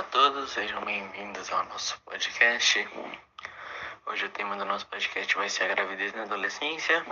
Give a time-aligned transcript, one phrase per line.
[0.00, 2.88] Olá a todos, sejam bem-vindos ao nosso podcast.
[4.06, 7.04] Hoje o tema do nosso podcast vai ser a gravidez na adolescência.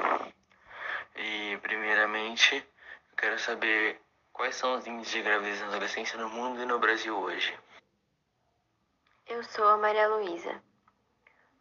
[1.14, 4.00] E, primeiramente, eu quero saber
[4.32, 7.54] quais são os índices de gravidez na adolescência no mundo e no Brasil hoje.
[9.26, 10.58] Eu sou a Maria Luísa.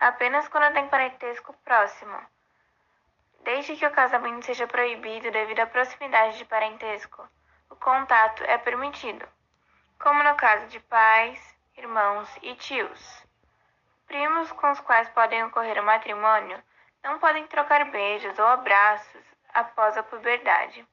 [0.00, 2.18] apenas quando tem parentesco próximo
[3.48, 7.26] Desde que o casamento seja proibido devido à proximidade de parentesco,
[7.70, 9.26] o contato é permitido,
[9.98, 13.26] como no caso de pais, irmãos e tios.
[14.06, 16.62] Primos com os quais podem ocorrer o matrimônio
[17.02, 20.86] não podem trocar beijos ou abraços após a puberdade.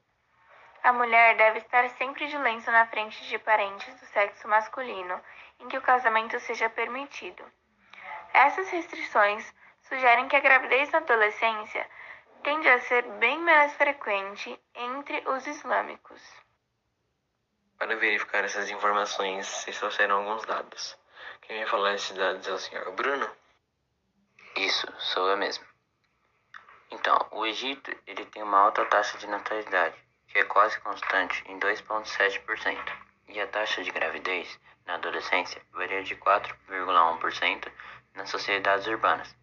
[0.82, 5.22] A mulher deve estar sempre de lenço na frente de parentes do sexo masculino
[5.60, 7.44] em que o casamento seja permitido.
[8.34, 11.86] Essas restrições sugerem que a gravidez na adolescência
[12.46, 16.22] tende a ser bem mais frequente entre os islâmicos.
[17.76, 20.96] Para verificar essas informações, vocês trouxeram alguns dados.
[21.42, 23.28] Quem vai falar esses dados é o senhor Bruno?
[24.58, 25.66] Isso, sou eu mesmo.
[26.92, 29.96] Então, o Egito ele tem uma alta taxa de natalidade,
[30.28, 32.78] que é quase constante em 2,7%,
[33.28, 37.72] e a taxa de gravidez na adolescência varia de 4,1%
[38.14, 39.36] nas sociedades urbanas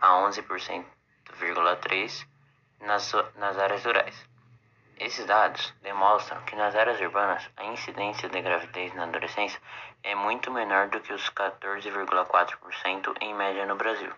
[0.00, 2.35] a 11,3%
[2.80, 4.26] nas, nas áreas rurais.
[4.98, 9.60] Esses dados demonstram que nas áreas urbanas a incidência de gravidez na adolescência
[10.02, 14.12] é muito menor do que os 14,4% em média no Brasil,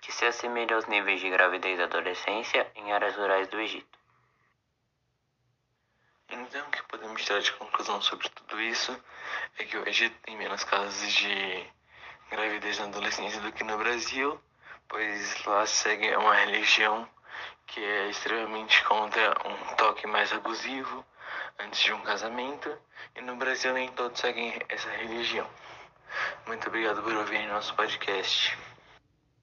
[0.00, 3.98] que se assemelha aos níveis de gravidez da adolescência em áreas rurais do Egito.
[6.28, 8.96] Então, o que podemos tirar de conclusão sobre tudo isso
[9.58, 11.66] é que o Egito tem menos casos de
[12.30, 14.40] gravidez na adolescência do que no Brasil,
[14.88, 17.08] pois lá segue uma religião
[17.74, 21.04] que é extremamente contra um toque mais abusivo
[21.58, 22.72] antes de um casamento,
[23.16, 25.48] e no Brasil nem todos seguem essa religião.
[26.46, 28.56] Muito obrigado por ouvir nosso podcast.